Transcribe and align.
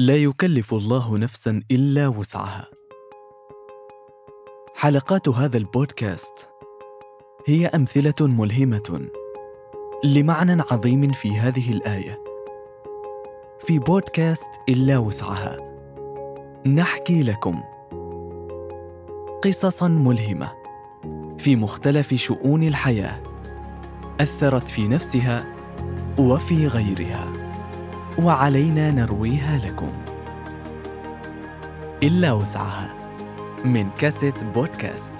لا 0.00 0.16
يكلف 0.16 0.74
الله 0.74 1.18
نفسا 1.18 1.62
إلا 1.70 2.08
وسعها. 2.08 2.68
حلقات 4.74 5.28
هذا 5.28 5.58
البودكاست 5.58 6.48
هي 7.46 7.66
أمثلة 7.66 8.14
ملهمة 8.20 9.08
لمعنى 10.04 10.62
عظيم 10.70 11.12
في 11.12 11.38
هذه 11.38 11.72
الآية. 11.72 12.18
في 13.58 13.78
بودكاست 13.78 14.50
إلا 14.68 14.98
وسعها 14.98 15.56
نحكي 16.66 17.22
لكم 17.22 17.62
قصصا 19.44 19.88
ملهمة 19.88 20.52
في 21.38 21.56
مختلف 21.56 22.14
شؤون 22.14 22.62
الحياة 22.62 23.22
أثرت 24.20 24.68
في 24.68 24.88
نفسها 24.88 25.54
وفي 26.18 26.66
غيرها. 26.66 27.49
وعلينا 28.18 28.90
نرويها 28.90 29.58
لكم. 29.58 30.04
إلا 32.02 32.32
وسعها 32.32 32.94
من 33.64 33.90
كاسيت 33.90 34.44
بودكاست. 34.44 35.14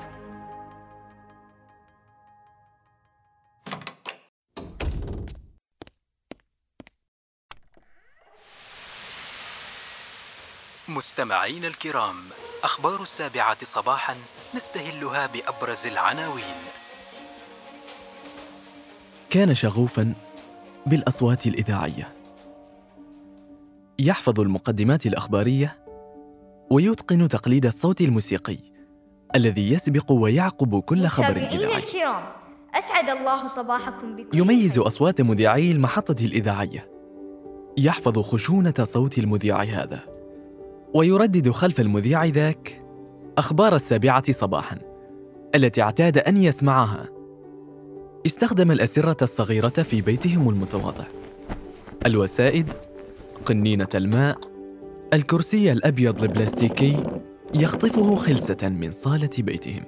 مستمعين 10.89 11.65
الكرام 11.65 12.17
أخبار 12.63 13.03
السابعة 13.03 13.65
صباحا 13.65 14.15
نستهلها 14.55 15.27
بأبرز 15.27 15.87
العناوين. 15.87 16.61
كان 19.31 19.55
شغوفا 19.55 20.15
بالأصوات 20.87 21.47
الإذاعية. 21.47 22.20
يحفظ 24.01 24.41
المقدمات 24.41 25.07
الأخبارية 25.07 25.77
ويتقن 26.71 27.29
تقليد 27.29 27.67
الصوت 27.67 28.01
الموسيقي 28.01 28.59
الذي 29.37 29.73
يسبق 29.73 30.13
ويعقب 30.13 30.81
كل 30.81 31.07
خبر 31.07 31.37
إذاعي. 31.37 31.77
الكرام 31.77 32.23
أسعد 32.75 33.19
الله 33.19 33.49
صباحكم 33.49 34.17
بكل 34.17 34.39
يميز 34.39 34.75
خير. 34.75 34.87
أصوات 34.87 35.21
مذيعي 35.21 35.71
المحطة 35.71 36.25
الإذاعية. 36.25 36.91
يحفظ 37.79 38.19
خشونة 38.19 38.75
صوت 38.83 39.19
المذيع 39.19 39.63
هذا. 39.63 40.01
ويردد 40.95 41.51
خلف 41.51 41.81
المذيع 41.81 42.25
ذاك 42.25 42.83
أخبار 43.39 43.75
السابعة 43.75 44.33
صباحا 44.33 44.79
التي 45.55 45.83
اعتاد 45.83 46.19
أن 46.19 46.37
يسمعها. 46.37 47.09
استخدم 48.27 48.71
الأسرة 48.71 49.17
الصغيرة 49.23 49.69
في 49.69 50.01
بيتهم 50.01 50.49
المتواضع. 50.49 51.05
الوسائد 52.07 52.73
قنينة 53.47 53.89
الماء 53.95 54.39
الكرسي 55.13 55.73
الأبيض 55.73 56.23
البلاستيكي 56.23 57.05
يخطفه 57.55 58.17
خلسة 58.17 58.69
من 58.69 58.91
صالة 58.91 59.31
بيتهم 59.39 59.85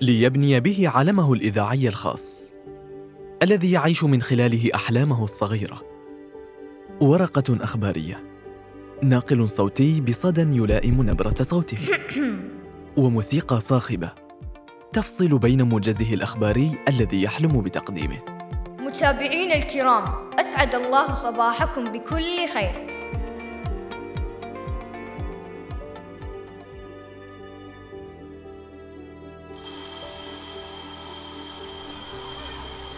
ليبني 0.00 0.60
به 0.60 0.88
علمه 0.88 1.32
الإذاعي 1.32 1.88
الخاص 1.88 2.54
الذي 3.42 3.72
يعيش 3.72 4.04
من 4.04 4.22
خلاله 4.22 4.70
أحلامه 4.74 5.24
الصغيرة. 5.24 5.82
ورقة 7.00 7.64
أخبارية 7.64 8.24
ناقل 9.02 9.48
صوتي 9.48 10.00
بصدى 10.00 10.56
يلائم 10.56 11.10
نبرة 11.10 11.34
صوته. 11.42 11.78
وموسيقى 12.96 13.60
صاخبة 13.60 14.12
تفصل 14.92 15.38
بين 15.38 15.62
موجزه 15.62 16.14
الأخباري 16.14 16.78
الذي 16.88 17.22
يحلم 17.22 17.60
بتقديمه. 17.62 18.18
متابعينا 18.78 19.54
الكرام 19.54 20.21
أسعد 20.42 20.74
الله 20.74 21.14
صباحكم 21.14 21.84
بكل 21.92 22.48
خير. 22.54 22.86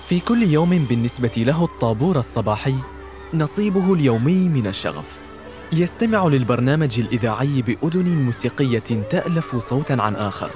في 0.09 0.21
كل 0.21 0.43
يوم 0.43 0.71
بالنسبة 0.71 1.33
له 1.37 1.65
الطابور 1.65 2.19
الصباحي 2.19 2.75
نصيبه 3.35 3.95
اليومي 3.95 4.49
من 4.49 4.67
الشغف. 4.67 5.21
يستمع 5.73 6.27
للبرنامج 6.27 7.01
الإذاعي 7.01 7.63
بأذن 7.63 8.25
موسيقية 8.25 9.03
تألف 9.11 9.57
صوتا 9.57 9.97
عن 10.01 10.17
آخر 10.17 10.51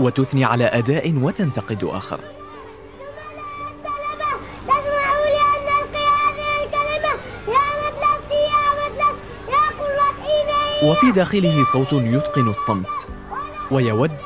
وتثني 0.00 0.44
على 0.44 0.64
أداء 0.64 1.14
وتنتقد 1.22 1.84
آخر. 1.84 2.20
وفي 10.82 11.12
داخله 11.12 11.64
صوت 11.72 11.92
يتقن 11.92 12.48
الصمت. 12.48 13.08
ويود 13.70 14.16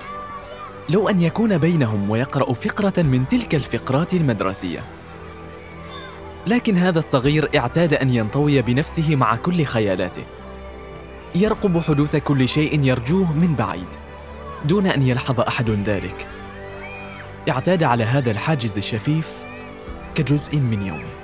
لو 0.88 1.09
أن 1.09 1.20
يكون 1.20 1.59
بينهم 1.59 2.10
ويقرأ 2.10 2.53
فقرة 2.53 3.03
من 3.03 3.28
تلك 3.28 3.54
الفقرات 3.54 4.15
المدرسية. 4.15 4.84
لكن 6.47 6.76
هذا 6.76 6.98
الصغير 6.98 7.50
اعتاد 7.56 7.94
أن 7.94 8.10
ينطوي 8.10 8.62
بنفسه 8.62 9.16
مع 9.16 9.37
كل 9.37 9.65
خيالاته. 9.65 10.22
يرقب 11.34 11.78
حدوث 11.81 12.16
كل 12.16 12.48
شيء 12.48 12.84
يرجوه 12.84 13.32
من 13.32 13.54
بعيد 13.54 13.88
دون 14.65 14.86
أن 14.86 15.03
يلحظ 15.03 15.41
أحد 15.41 15.71
ذلك. 15.71 16.26
اعتاد 17.48 17.82
على 17.82 18.04
هذا 18.04 18.31
الحاجز 18.31 18.76
الشفيف 18.76 19.32
كجزء 20.15 20.56
من 20.56 20.86
يومه. 20.86 21.15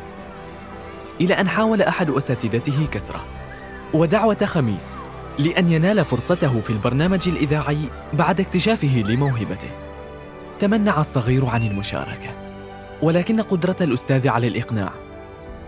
إلى 1.20 1.34
أن 1.34 1.48
حاول 1.48 1.82
أحد 1.82 2.10
أساتذته 2.10 2.86
كسرة 2.92 3.24
ودعوة 3.94 4.44
خميس. 4.44 5.09
لأن 5.38 5.72
ينال 5.72 6.04
فرصته 6.04 6.60
في 6.60 6.70
البرنامج 6.70 7.28
الإذاعي 7.28 7.78
بعد 8.12 8.40
اكتشافه 8.40 9.04
لموهبته. 9.06 9.68
تمنع 10.58 11.00
الصغير 11.00 11.46
عن 11.46 11.62
المشاركة، 11.62 12.30
ولكن 13.02 13.40
قدرة 13.40 13.76
الأستاذ 13.80 14.28
على 14.28 14.46
الإقناع 14.46 14.90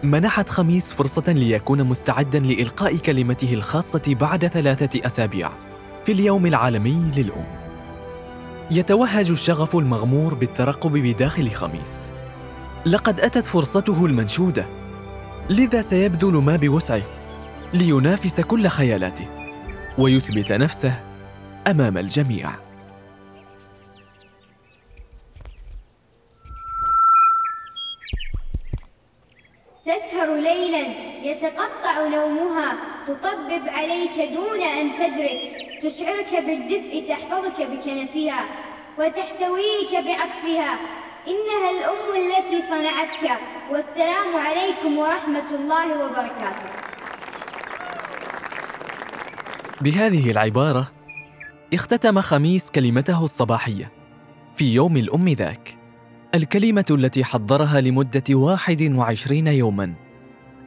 منحت 0.02 0.48
خميس 0.48 0.92
فرصة 0.92 1.24
ليكون 1.28 1.84
مستعدا 1.84 2.38
لإلقاء 2.38 2.96
كلمته 2.96 3.54
الخاصة 3.54 4.02
بعد 4.20 4.46
ثلاثة 4.46 5.06
أسابيع 5.06 5.50
في 6.04 6.12
اليوم 6.12 6.46
العالمي 6.46 7.12
للأم. 7.16 7.44
يتوهج 8.70 9.30
الشغف 9.30 9.76
المغمور 9.76 10.34
بالترقب 10.34 10.92
بداخل 10.92 11.50
خميس. 11.50 12.10
لقد 12.86 13.20
أتت 13.20 13.46
فرصته 13.46 14.06
المنشودة، 14.06 14.66
لذا 15.50 15.82
سيبذل 15.82 16.32
ما 16.32 16.56
بوسعه 16.56 17.02
لينافس 17.74 18.40
كل 18.40 18.68
خيالاته 18.68 19.41
ويثبت 19.98 20.52
نفسه 20.52 20.92
أمام 21.66 21.98
الجميع. 21.98 22.50
تسهر 29.86 30.34
ليلا 30.34 30.86
يتقطع 31.22 32.08
نومها 32.08 32.72
تطبب 33.08 33.68
عليك 33.68 34.32
دون 34.34 34.62
أن 34.62 34.90
تدرك 34.96 35.40
تشعرك 35.82 36.44
بالدفء 36.46 37.04
تحفظك 37.08 37.62
بكنفها 37.62 38.44
وتحتويك 38.98 39.92
بعطفها 39.92 40.78
إنها 41.28 41.70
الأم 41.70 42.08
التي 42.16 42.62
صنعتك 42.68 43.40
والسلام 43.70 44.36
عليكم 44.36 44.98
ورحمة 44.98 45.50
الله 45.50 46.04
وبركاته. 46.04 46.68
بهذه 49.82 50.30
العبارة 50.30 50.90
اختتم 51.74 52.20
خميس 52.20 52.70
كلمته 52.70 53.24
الصباحية 53.24 53.92
في 54.56 54.74
يوم 54.74 54.96
الأم 54.96 55.28
ذاك 55.28 55.78
الكلمة 56.34 56.84
التي 56.90 57.24
حضرها 57.24 57.78
واحد 58.30 58.82
وعشرين 58.82 59.46
يوما 59.46 59.94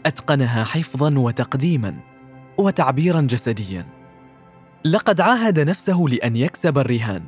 أتقنها 0.06 0.64
حفظا 0.64 1.20
وتقديما 1.20 1.96
وتعبيرا 2.58 3.22
جسديا. 3.22 3.86
لقد 4.86 5.22
عاهد 5.22 5.60
نفسه 5.60 6.06
لأن 6.10 6.36
يكسب 6.36 6.78
الرهان 6.78 7.24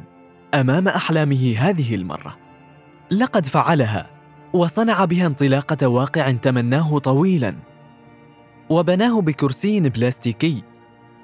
أمام 0.54 0.88
أحلامه 0.88 1.56
هذه 1.58 1.96
المرة. 1.96 2.38
لقد 3.12 3.46
فعلها 3.46 4.10
وصنع 4.54 5.06
بها 5.06 5.28
انطلاقة 5.28 5.88
واقع 5.88 6.32
تمناه 6.32 7.00
طويلا. 7.00 7.56
وبناه 8.70 9.22
بكرسي 9.22 9.80
بلاستيكي 9.80 10.64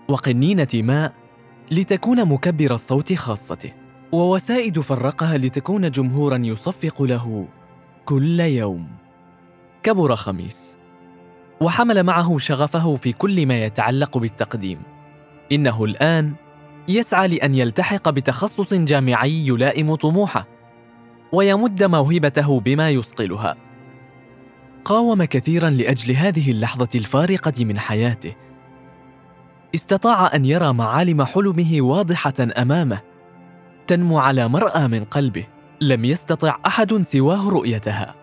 وقنينة 0.07 0.67
ماء 0.73 1.13
لتكون 1.71 2.25
مكبر 2.25 2.73
الصوت 2.73 3.13
خاصته 3.13 3.71
ووسائد 4.11 4.79
فرقها 4.79 5.37
لتكون 5.37 5.91
جمهورا 5.91 6.37
يصفق 6.37 7.01
له 7.01 7.47
كل 8.05 8.39
يوم. 8.39 8.87
كبر 9.83 10.15
خميس 10.15 10.77
وحمل 11.61 12.03
معه 12.03 12.37
شغفه 12.37 12.95
في 12.95 13.11
كل 13.11 13.45
ما 13.45 13.63
يتعلق 13.63 14.17
بالتقديم. 14.17 14.81
إنه 15.51 15.83
الآن 15.83 16.33
يسعى 16.87 17.27
لأن 17.27 17.55
يلتحق 17.55 18.09
بتخصص 18.09 18.73
جامعي 18.73 19.47
يلائم 19.47 19.95
طموحه 19.95 20.47
ويمد 21.31 21.83
موهبته 21.83 22.59
بما 22.59 22.89
يصقلها 22.89 23.55
قاوم 24.85 25.23
كثيرا 25.23 25.69
لأجل 25.69 26.15
هذه 26.15 26.51
اللحظة 26.51 26.89
الفارقة 26.95 27.65
من 27.65 27.79
حياته 27.79 28.35
استطاع 29.75 30.35
أن 30.35 30.45
يرى 30.45 30.73
معالم 30.73 31.23
حلمه 31.23 31.81
واضحة 31.81 32.33
أمامه 32.57 33.01
تنمو 33.87 34.19
على 34.19 34.47
مرأى 34.47 34.87
من 34.87 35.03
قلبه. 35.03 35.47
لم 35.81 36.05
يستطع 36.05 36.57
أحد 36.65 37.01
سواه 37.01 37.49
رؤيتها 37.49 38.15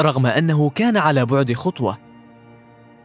رغم 0.00 0.26
أنه 0.26 0.70
كان 0.70 0.96
على 0.96 1.26
بعد 1.26 1.52
خطوة. 1.52 1.98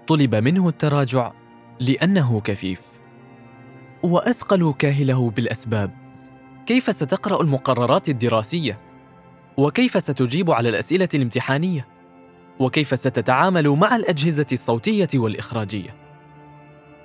طلب 0.07 0.35
منه 0.35 0.69
التراجع 0.69 1.31
لأنه 1.79 2.41
كفيف. 2.41 2.81
واثقلوا 4.03 4.73
كاهله 4.73 5.29
بالأسباب. 5.29 5.91
كيف 6.65 6.95
ستقرأ 6.95 7.41
المقررات 7.41 8.09
الدراسية؟ 8.09 8.79
وكيف 9.57 10.03
ستجيب 10.03 10.51
على 10.51 10.69
الأسئلة 10.69 11.09
الامتحانية؟ 11.13 11.87
وكيف 12.59 12.99
ستتعامل 12.99 13.69
مع 13.69 13.95
الأجهزة 13.95 14.45
الصوتية 14.51 15.09
والإخراجية؟ 15.15 16.02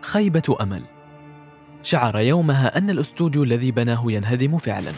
خيبة 0.00 0.56
أمل. 0.61 0.83
شعر 1.83 2.19
يومها 2.19 2.79
أن 2.79 2.91
الأستوديو 2.91 3.43
الذي 3.43 3.71
بناه 3.71 4.05
ينهدم 4.06 4.59
فعلا. 4.59 4.93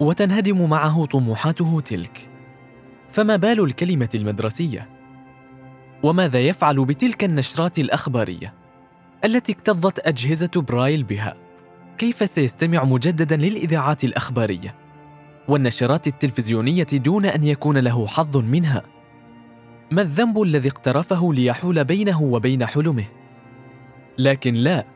وتنهدم 0.00 0.68
معه 0.68 1.04
طموحاته 1.04 1.80
تلك. 1.80 2.30
فما 3.12 3.36
بال 3.36 3.60
الكلمة 3.60 4.08
المدرسية؟ 4.14 4.88
وماذا 6.02 6.38
يفعل 6.38 6.84
بتلك 6.84 7.24
النشرات 7.24 7.78
الأخبارية؟ 7.78 8.54
التي 9.24 9.52
اكتظت 9.52 10.06
أجهزة 10.06 10.50
برايل 10.56 11.02
بها. 11.02 11.36
كيف 11.98 12.30
سيستمع 12.30 12.84
مجددا 12.84 13.36
للإذاعات 13.36 14.04
الأخبارية؟ 14.04 14.74
والنشرات 15.48 16.06
التلفزيونية 16.06 16.86
دون 16.92 17.26
أن 17.26 17.44
يكون 17.44 17.78
له 17.78 18.06
حظ 18.06 18.36
منها؟ 18.36 18.82
ما 19.90 20.02
الذنب 20.02 20.42
الذي 20.42 20.68
اقترفه 20.68 21.32
ليحول 21.32 21.84
بينه 21.84 22.22
وبين 22.22 22.66
حلمه؟ 22.66 23.04
لكن 24.18 24.54
لا 24.54 24.86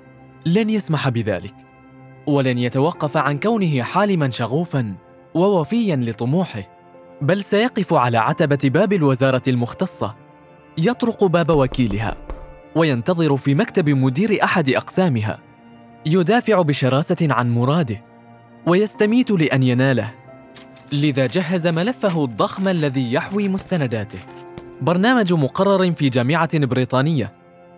لن 0.46 0.70
يسمح 0.70 1.08
بذلك 1.08 1.54
ولن 2.26 2.58
يتوقف 2.58 3.16
عن 3.16 3.38
كونه 3.38 3.82
حالما 3.82 4.30
شغوفا 4.30 4.94
ووفيا 5.34 5.96
لطموحه 5.96 6.62
بل 7.22 7.42
سيقف 7.42 7.94
على 7.94 8.18
عتبة 8.18 8.58
باب 8.64 8.92
الوزارة 8.92 9.42
المختصة 9.48 10.14
يطرق 10.78 11.24
باب 11.24 11.50
وكيلها 11.50 12.16
وينتظر 12.76 13.36
في 13.36 13.54
مكتب 13.54 13.90
مدير 13.90 14.44
أحد 14.44 14.70
أقسامها 14.70 15.38
يدافع 16.06 16.62
بشراسة 16.62 17.16
عن 17.22 17.50
مراده 17.50 18.02
ويستميت 18.66 19.30
لأن 19.30 19.62
يناله. 19.62 20.10
لذا 20.92 21.26
جهز 21.26 21.66
ملفه 21.66 22.24
الضخم 22.24 22.68
الذي 22.68 23.12
يحوي 23.12 23.48
مستنداته. 23.48 24.18
برنامج 24.80 25.32
مقرر 25.32 25.92
في 25.92 26.08
جامعة 26.08 26.66
بريطانية. 26.66 27.32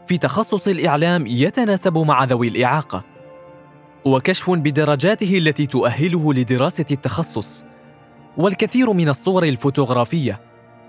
في 0.06 0.18
تخصص 0.18 0.68
الإعلام 0.68 1.26
يتناسب 1.26 1.98
مع 1.98 2.24
ذوي 2.24 2.48
الإعاقة. 2.48 3.04
وكشف 4.04 4.50
بدرجاته 4.50 5.38
التي 5.38 5.66
تؤهله 5.66 6.34
لدراسة 6.34 6.84
التخصص. 6.90 7.64
والكثير 8.36 8.92
من 8.92 9.08
الصور 9.08 9.44
الفوتوغرافية 9.44 10.40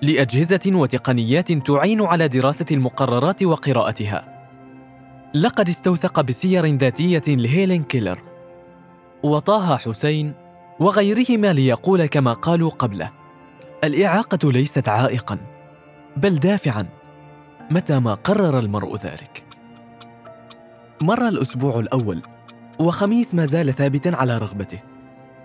لأجهزة 0.01 0.59
وتقنيات 0.67 1.51
تعين 1.51 2.01
على 2.01 2.27
دراسة 2.27 2.65
المقررات 2.71 3.43
وقراءتها. 3.43 4.47
لقد 5.33 5.69
استوثق 5.69 6.21
بسير 6.21 6.65
ذاتية 6.65 7.23
لهيلين 7.27 7.83
كيلر. 7.83 8.19
وطه 9.23 9.77
حسين 9.77 10.33
وغيرهما 10.79 11.53
ليقول 11.53 12.05
كما 12.05 12.33
قالوا 12.33 12.69
قبله 12.69 13.11
الإعاقة 13.83 14.51
ليست 14.51 14.87
عائقا 14.87 15.37
بل 16.17 16.35
دافعا. 16.35 17.00
متى 17.71 18.00
ما 18.00 18.13
قرر 18.13 18.59
المرء 18.59 18.95
ذلك. 18.95 19.44
مر 21.01 21.27
الأسبوع 21.27 21.79
الأول 21.79 22.21
وخميس 22.79 23.35
ما 23.35 23.45
زال 23.45 23.73
ثابتا 23.73 24.09
على 24.09 24.38
رغبته. 24.38 24.79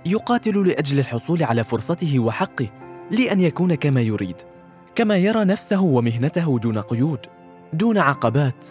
يقاتل 0.07 0.69
لأجل 0.69 0.99
الحصول 0.99 1.43
على 1.43 1.65
فرصته 1.65 2.19
وحقه 2.19 2.69
لأن 3.11 3.41
يكون 3.41 3.75
كما 3.75 4.01
يريد 4.01 4.37
كما 4.95 5.17
يرى 5.17 5.45
نفسه 5.45 5.81
ومهنته 5.83 6.59
دون 6.59 6.79
قيود 6.79 7.19
دون 7.73 7.99
عقبات 7.99 8.67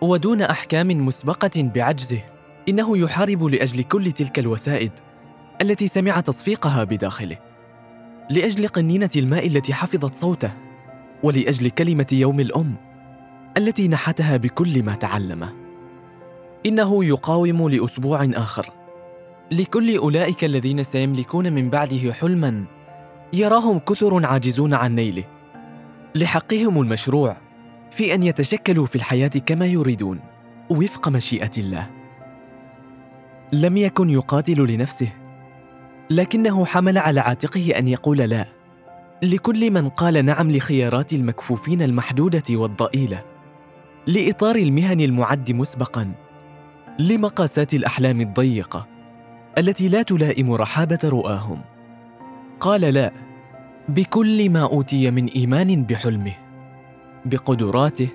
ودون 0.00 0.42
أحكام 0.42 1.06
مسبقة 1.06 1.62
بعجزه. 1.62 2.20
إنه 2.68 2.98
يحارب 2.98 3.44
لأجل 3.44 3.82
كل 3.82 4.12
تلك 4.12 4.38
الوسائد 4.38 4.92
التي 5.62 5.88
سمع 5.88 6.20
تصفيقها 6.20 6.84
بداخله. 6.84 7.38
لأجل 8.30 8.68
قنينة 8.68 9.10
الماء 9.16 9.46
التي 9.46 9.74
حفظت 9.74 10.14
صوته 10.14 10.52
ولأجل 11.22 11.70
كلمة 11.70 12.06
يوم 12.12 12.40
الأم. 12.40 12.89
التي 13.56 13.88
نحتها 13.88 14.36
بكل 14.36 14.82
ما 14.82 14.94
تعلمه 14.94 15.52
إنه 16.66 17.04
يقاوم 17.04 17.68
لأسبوع 17.68 18.28
آخر. 18.34 18.70
لكل 19.50 19.96
أولئك 19.96 20.44
الذين 20.44 20.82
سيملكون 20.82 21.52
من 21.52 21.70
بعده 21.70 22.12
حلما 22.12 22.64
يراهم 23.32 23.78
كثر 23.78 24.26
عاجزون 24.26 24.74
عن 24.74 24.94
نيله. 24.94 25.24
لحقهم 26.14 26.80
المشروع 26.80 27.36
في 27.90 28.14
أن 28.14 28.22
يتشكلوا 28.22 28.86
في 28.86 28.96
الحياة 28.96 29.28
كما 29.28 29.66
يريدون 29.66 30.20
وفق 30.70 31.08
مشيئة 31.08 31.50
الله. 31.58 31.90
لم 33.52 33.76
يكن 33.76 34.10
يقاتل 34.10 34.66
لنفسه 34.66 35.12
لكنه 36.10 36.64
حمل 36.64 36.98
على 36.98 37.20
عاتقه 37.20 37.78
أن 37.78 37.88
يقول 37.88 38.18
لا 38.18 38.46
لكل 39.22 39.70
من 39.70 39.88
قال 39.88 40.24
نعم 40.24 40.50
لخيارات 40.50 41.12
المكفوفين 41.12 41.82
المحدودة 41.82 42.44
والضئيلة. 42.50 43.29
لإطار 44.10 44.56
المهن 44.56 45.00
المعد 45.00 45.52
مسبقا 45.52 46.12
لمقاسات 46.98 47.74
الأحلام 47.74 48.20
الضيقة 48.20 48.86
التي 49.58 49.88
لا 49.88 50.02
تلائم 50.02 50.52
رحابة 50.52 50.98
رؤاهم. 51.04 51.60
قال 52.60 52.80
لا 52.80 53.12
بكل 53.88 54.50
ما 54.50 54.62
أوتي 54.62 55.10
من 55.10 55.26
إيمان 55.26 55.84
بحلمه 55.84 56.32
بقدراته 57.24 58.08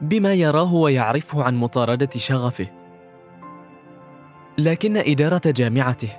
بما 0.00 0.34
يراه 0.34 0.74
ويعرفه 0.74 1.44
عن 1.44 1.56
مطاردة 1.56 2.10
شغفه. 2.16 2.66
لكن 4.58 4.96
إدارة 4.96 5.42
جامعته 5.46 6.10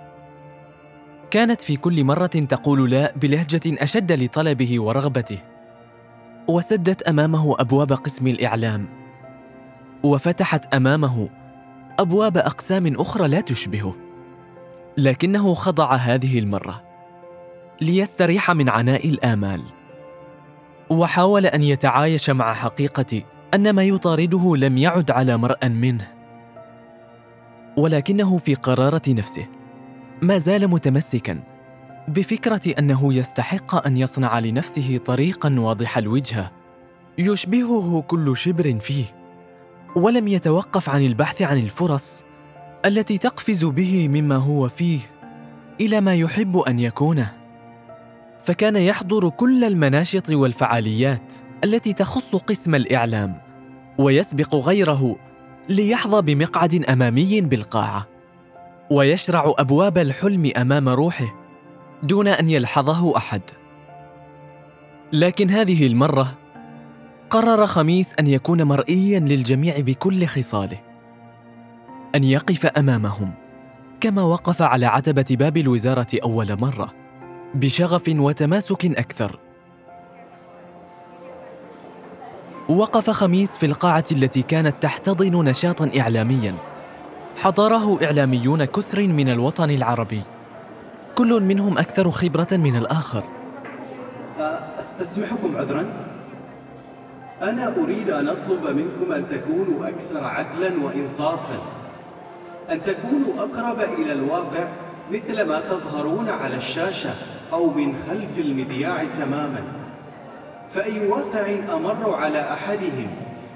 كانت 1.31 1.61
في 1.61 1.75
كل 1.75 2.03
مرة 2.03 2.27
تقول 2.27 2.91
لا 2.91 3.13
بلهجة 3.15 3.83
أشد 3.83 4.11
لطلبه 4.11 4.81
ورغبته. 4.81 5.56
وسدت 6.47 7.01
أمامه 7.01 7.55
أبواب 7.59 7.93
قسم 7.93 8.27
الإعلام 8.27 8.85
وفتحت 10.03 10.73
أمامه 10.73 11.29
أبواب 11.99 12.37
أقسام 12.37 12.95
أخرى 12.95 13.27
لا 13.27 13.41
تشبهه 13.41 13.95
لكنه 14.97 15.53
خضع 15.53 15.95
هذه 15.95 16.39
المرة 16.39 16.83
ليستريح 17.81 18.51
من 18.51 18.69
عناء 18.69 19.07
الآمال 19.07 19.61
وحاول 20.89 21.45
أن 21.45 21.63
يتعايش 21.63 22.29
مع 22.29 22.53
حقيقة 22.53 23.21
أن 23.53 23.69
ما 23.69 23.83
يطارده 23.83 24.55
لم 24.55 24.77
يعد 24.77 25.11
على 25.11 25.37
مرأ 25.37 25.67
منه 25.67 26.07
ولكنه 27.77 28.37
في 28.37 28.55
قرارة 28.55 29.01
نفسه 29.09 29.45
ما 30.21 30.37
زال 30.37 30.67
متمسكا. 30.67 31.39
بفكرة 32.07 32.61
أنه 32.79 33.13
يستحق 33.13 33.85
أن 33.87 33.97
يصنع 33.97 34.39
لنفسه 34.39 34.99
طريقا 35.05 35.55
واضح 35.59 35.97
الوجهه 35.97 36.51
يشبهه 37.17 38.01
كل 38.07 38.37
شبر 38.37 38.79
فيه. 38.79 39.05
ولم 39.95 40.27
يتوقف 40.27 40.89
عن 40.89 41.05
البحث 41.05 41.41
عن 41.41 41.57
الفرص 41.57 42.23
التي 42.85 43.17
تقفز 43.17 43.65
به 43.65 44.07
مما 44.07 44.35
هو 44.35 44.67
فيه 44.67 44.99
إلى 45.81 46.01
ما 46.01 46.15
يحب 46.15 46.57
أن 46.57 46.79
يكونه. 46.79 47.33
فكان 48.43 48.75
يحضر 48.75 49.29
كل 49.29 49.63
المناشط 49.63 50.29
والفعاليات 50.29 51.33
التي 51.63 51.93
تخص 51.93 52.35
قسم 52.35 52.75
الإعلام 52.75 53.41
ويسبق 53.97 54.55
غيره 54.55 55.15
ليحظى 55.69 56.21
بمقعد 56.21 56.85
أمامي 56.89 57.41
بالقاعة 57.41 58.07
ويشرع 58.91 59.53
أبواب 59.59 59.97
الحلم 59.97 60.51
أمام 60.57 60.89
روحه. 60.89 61.46
دون 62.03 62.27
أن 62.27 62.49
يلحظه 62.49 63.17
أحد. 63.17 63.41
لكن 65.13 65.49
هذه 65.49 65.87
المرة 65.87 66.33
قرر 67.29 67.67
خميس 67.67 68.15
أن 68.19 68.27
يكون 68.27 68.63
مرئيا 68.63 69.19
للجميع 69.19 69.79
بكل 69.79 70.25
خصاله 70.25 70.79
أن 72.15 72.23
يقف 72.23 72.65
أمامهم 72.65 73.31
كما 74.01 74.21
وقف 74.21 74.61
على 74.61 74.85
عتبة 74.85 75.25
باب 75.29 75.57
الوزارة 75.57 76.07
أول 76.23 76.59
مرة 76.59 76.93
بشغف 77.55 78.03
وتماسك 78.07 78.85
أكثر. 78.85 79.39
وقف 82.69 83.09
خميس 83.09 83.57
في 83.57 83.65
القاعة 83.65 84.05
التي 84.11 84.41
كانت 84.41 84.75
تحتضن 84.81 85.43
نشاطا 85.43 85.91
اعلاميا 85.99 86.55
حضره 87.37 88.05
إعلاميون 88.05 88.65
كثر 88.65 89.07
من 89.07 89.29
الوطن 89.29 89.69
العربي. 89.69 90.21
كل 91.17 91.41
منهم 91.43 91.77
أكثر 91.77 92.11
خبرة 92.11 92.47
من 92.51 92.75
الآخر. 92.75 93.23
أستسمحكم 94.79 95.57
عذرا؟ 95.57 95.85
أنا 97.41 97.75
أريد 97.75 98.09
أن 98.09 98.27
أطلب 98.27 98.63
منكم 98.63 99.11
أن 99.11 99.25
تكونوا 99.29 99.87
أكثر 99.89 100.23
عدلا 100.23 100.83
وإنصافا. 100.83 101.61
أن 102.71 102.83
تكونوا 102.83 103.33
أقرب 103.37 103.79
إلى 103.99 104.13
الواقع 104.13 104.67
مثل 105.11 105.41
ما 105.41 105.59
تظهرون 105.59 106.29
على 106.29 106.55
الشاشة 106.55 107.09
أو 107.53 107.69
من 107.69 107.95
خلف 108.09 108.37
المذياع 108.37 109.03
تماما. 109.03 109.61
فأي 110.73 111.07
واقع 111.07 111.55
أمر 111.73 112.13
على 112.13 112.53
أحدهم 112.53 113.07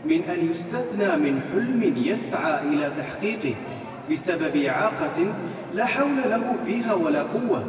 من 0.05 0.21
أن 0.23 0.49
يستثنى 0.49 1.17
من 1.17 1.41
حلم 1.51 1.93
يسعى 1.97 2.63
إلى 2.63 2.91
تحقيقه 2.97 3.55
بسبب 4.11 4.55
إعاقة 4.55 5.33
لا 5.73 5.85
حول 5.85 6.17
له 6.25 6.55
فيها 6.65 6.93
ولا 6.93 7.23
قوة. 7.23 7.65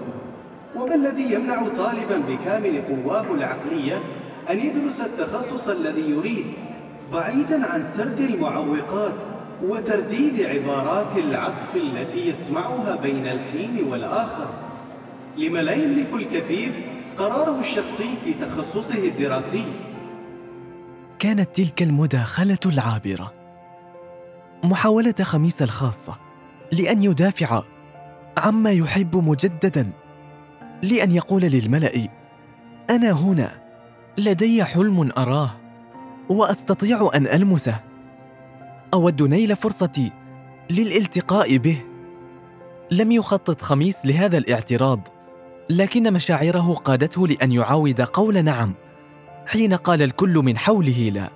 وما 0.77 0.95
الذي 0.95 1.33
يمنع 1.33 1.69
طالبا 1.77 2.19
بكامل 2.29 2.83
قواه 2.89 3.35
العقلية 3.35 4.01
أن 4.51 4.59
يدرس 4.59 5.01
التخصص 5.01 5.69
الذي 5.69 6.11
يريد 6.11 6.47
بعيدا 7.13 7.67
عن 7.67 7.83
سرد 7.83 8.21
المعوقات 8.21 9.15
وترديد 9.63 10.43
عبارات 10.43 11.17
العطف 11.17 11.77
التي 11.77 12.29
يسمعها 12.29 12.97
بين 13.03 13.27
الحين 13.27 13.85
والآخر؟ 13.91 14.49
لما 15.37 15.59
لا 15.59 15.73
يملك 15.73 16.09
الكفيف 16.13 16.73
قراره 17.19 17.61
الشخصي 17.61 18.15
في 18.25 18.35
تخصصه 18.35 18.99
الدراسي؟ 18.99 19.65
كانت 21.19 21.49
تلك 21.57 21.83
المداخلة 21.83 22.59
العابرة. 22.67 23.42
محاولة 24.65 25.15
خميس 25.23 25.63
الخاصة 25.63 26.19
لأن 26.73 27.03
يدافع 27.03 27.63
عما 28.37 28.71
يحب 28.71 29.17
مجددا 29.17 29.91
لأن 30.83 31.13
يقول 31.13 31.43
للملأ 31.43 32.09
أنا 32.91 33.11
هنا 33.11 33.51
لدي 34.19 34.65
حلم 34.65 35.13
أراه 35.19 35.51
وأستطيع 36.29 37.11
أن 37.15 37.27
ألمسه. 37.27 37.75
أود 38.95 39.23
نيل 39.23 39.57
فرصتي 39.57 40.13
للالتقاء 40.71 41.57
به. 41.57 41.83
لم 42.91 43.13
يخطط 43.13 43.61
خميس 43.63 44.07
لهذا 44.07 44.39
الاعتراض 44.39 45.09
لكن 45.71 46.13
مشاعره 46.13 46.75
قادته 46.75 47.27
لأن 47.29 47.53
يعاود 47.53 48.01
قول 48.01 48.45
نعم 48.45 48.75
حين 49.47 49.75
قال 49.75 50.03
الكل 50.03 50.35
من 50.39 50.59
حوله 50.59 51.11
لا 51.15 51.31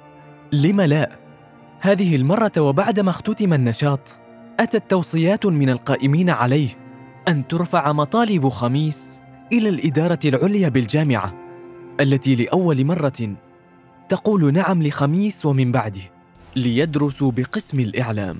لم 0.52 0.80
لا؟ 0.80 1.25
هذه 1.80 2.16
المرة 2.16 2.52
وبعدما 2.58 3.10
اختتم 3.10 3.52
النشاط 3.52 4.18
أتت 4.60 4.90
توصيات 4.90 5.46
من 5.46 5.70
القائمين 5.70 6.30
عليه 6.30 6.68
أن 7.28 7.48
ترفع 7.48 7.92
مطالب 7.92 8.48
خميس 8.48 9.20
إلى 9.52 9.68
الإدارة 9.68 10.18
العليا 10.24 10.68
بالجامعة 10.68 11.34
التي 12.00 12.34
لأول 12.34 12.84
مرة 12.84 13.36
تقول 14.08 14.52
نعم 14.52 14.82
لخميس 14.82 15.46
ومن 15.46 15.72
بعده 15.72 16.00
ليدرسوا 16.56 17.32
بقسم 17.32 17.80
الإعلام. 17.80 18.38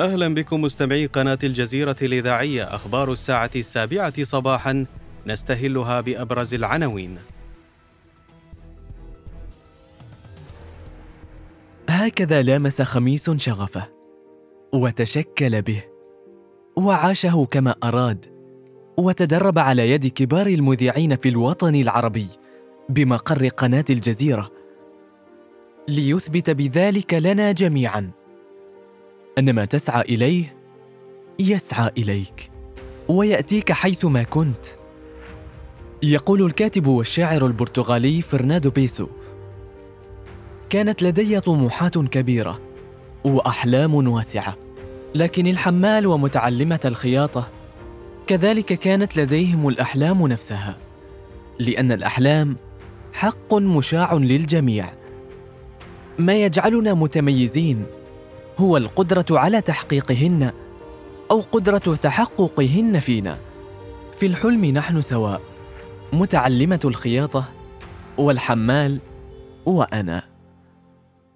أهلا 0.00 0.34
بكم 0.34 0.60
مستمعي 0.60 1.06
قناة 1.06 1.38
الجزيرة 1.44 1.96
الإذاعية 2.02 2.74
أخبار 2.74 3.12
الساعة 3.12 3.50
السابعة 3.56 4.24
صباحا 4.24 4.86
نستهلها 5.26 6.00
بأبرز 6.00 6.54
العناوين. 6.54 7.18
هكذا 11.88 12.42
لامس 12.42 12.82
خميس 12.82 13.30
شغفه 13.30 13.88
وتشكل 14.74 15.62
به 15.62 15.84
وعاشه 16.76 17.46
كما 17.50 17.74
أراد 17.84 18.26
وتدرب 18.96 19.58
على 19.58 19.90
يد 19.90 20.06
كبار 20.06 20.46
المذيعين 20.46 21.16
في 21.16 21.28
الوطن 21.28 21.74
العربي 21.74 22.26
بمقر 22.88 23.48
قناة 23.48 23.84
الجزيرة. 23.90 24.50
ليثبت 25.88 26.50
بذلك 26.50 27.14
لنا 27.14 27.52
جميعا. 27.52 28.10
أن 29.38 29.52
ما 29.52 29.64
تسعى 29.64 30.02
إليه 30.02 30.54
يسعى 31.38 31.90
إليك 31.98 32.50
ويأتيك 33.08 33.72
حيثما 33.72 34.22
كنت. 34.22 34.66
يقول 36.02 36.46
الكاتب 36.46 36.86
والشاعر 36.86 37.46
البرتغالي 37.46 38.22
فرناندو 38.22 38.70
بيسو 38.70 39.06
كانت 40.70 41.02
لدي 41.02 41.40
طموحات 41.40 41.98
كبيرة 41.98 42.60
وأحلام 43.24 43.94
واسعة 43.94 44.56
لكن 45.14 45.46
الحمال 45.46 46.06
ومتعلمة 46.06 46.80
الخياطة 46.84 47.48
كذلك 48.26 48.64
كانت 48.64 49.16
لديهم 49.16 49.68
الأحلام 49.68 50.26
نفسها 50.26 50.78
لأن 51.58 51.92
الأحلام 51.92 52.56
حق 53.12 53.54
مشاع 53.54 54.14
للجميع. 54.14 54.92
ما 56.18 56.34
يجعلنا 56.34 56.94
متميزين 56.94 57.86
هو 58.58 58.76
القدرة 58.76 59.26
على 59.30 59.60
تحقيقهن 59.60 60.52
أو 61.30 61.40
قدرة 61.40 61.78
تحققهن 61.78 62.98
فينا. 62.98 63.38
في 64.16 64.26
الحلم 64.26 64.64
نحن 64.64 65.00
سواء 65.00 65.40
متعلمة 66.12 66.80
الخياطة 66.84 67.44
والحمال 68.18 69.00
وأنا. 69.66 70.22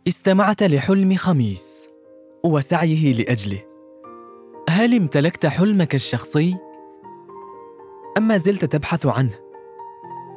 استمعت 0.08 0.62
لحلم 0.62 1.16
خميس 1.16 1.90
وسعيه 2.44 3.12
لأجله. 3.12 3.62
هل 4.68 4.96
امتلكت 4.96 5.46
حلمك 5.46 5.94
الشخصي؟ 5.94 6.56
أم 8.18 8.28
ما 8.28 8.36
زلت 8.36 8.64
تبحث 8.64 9.06
عنه؟ 9.06 9.34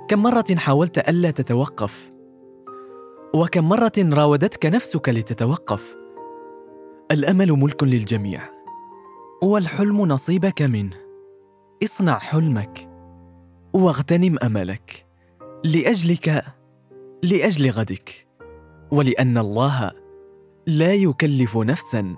كم 0.07 0.23
مرة 0.23 0.55
حاولت 0.57 1.09
ألا 1.09 1.31
تتوقف؟ 1.31 2.11
وكم 3.33 3.69
مرة 3.69 3.93
راودتك 3.97 4.65
نفسك 4.65 5.09
لتتوقف؟ 5.09 6.04
الأمل 7.12 7.51
ملك 7.51 7.83
للجميع. 7.83 8.41
والحلم 9.43 10.05
نصيبك 10.05 10.62
منه. 10.62 10.97
اصنع 11.83 12.17
حلمك. 12.17 12.89
واغتنم 13.74 14.38
أملك. 14.43 15.05
لأجلك 15.63 16.45
لأجل 17.24 17.69
غدك. 17.69 18.27
ولأن 18.91 19.38
الله 19.38 19.91
لا 20.67 20.93
يكلف 20.93 21.57
نفسا 21.57 22.15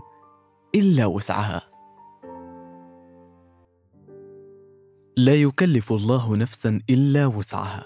إلا 0.76 1.06
وسعها. 1.06 1.62
لا 5.18 5.36
يكلف 5.36 5.94
الله 5.94 6.36
نفسا 6.36 6.82
إلا 6.90 7.26
وسعها. 7.26 7.86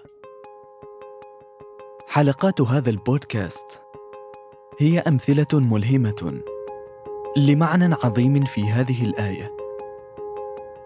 حلقات 2.07 2.61
هذا 2.61 2.89
البودكاست 2.89 3.81
هي 4.79 4.99
أمثلة 4.99 5.59
ملهمة. 5.59 6.50
لمعنى 7.37 7.95
عظيم 8.03 8.45
في 8.45 8.71
هذه 8.71 9.05
الآية. 9.05 9.51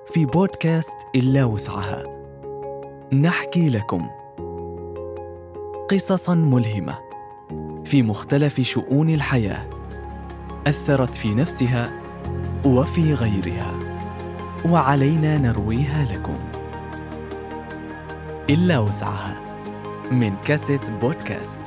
في 0.05 0.25
بودكاست 0.25 0.95
إلا 1.15 1.45
وسعها. 1.45 2.03
نحكي 3.13 3.69
لكم 3.69 4.07
قصصا 5.89 6.35
ملهمة 6.35 6.99
في 7.85 8.03
مختلف 8.03 8.61
شؤون 8.61 9.09
الحياة 9.09 9.69
أثرت 10.67 11.15
في 11.15 11.35
نفسها 11.35 12.01
وفي 12.65 13.13
غيرها. 13.13 13.79
وعلينا 14.65 15.37
نرويها 15.37 16.05
لكم. 16.05 16.39
إلا 18.49 18.79
وسعها 18.79 19.41
من 20.11 20.35
كاسيت 20.35 20.89
بودكاست. 20.89 21.59